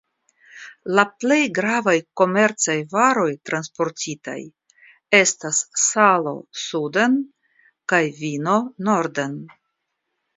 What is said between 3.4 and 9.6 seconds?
transportitaj estas salo suden kaj vino norden.